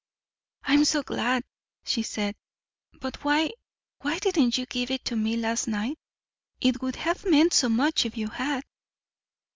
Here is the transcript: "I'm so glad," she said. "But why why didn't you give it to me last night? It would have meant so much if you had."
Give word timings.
"I'm 0.63 0.83
so 0.83 1.03
glad," 1.03 1.43
she 1.85 2.01
said. 2.01 2.33
"But 2.99 3.23
why 3.23 3.51
why 3.99 4.17
didn't 4.17 4.57
you 4.57 4.65
give 4.65 4.89
it 4.89 5.05
to 5.05 5.15
me 5.15 5.37
last 5.37 5.67
night? 5.67 5.99
It 6.59 6.81
would 6.81 6.95
have 6.95 7.23
meant 7.23 7.53
so 7.53 7.69
much 7.69 8.03
if 8.07 8.17
you 8.17 8.29
had." 8.29 8.63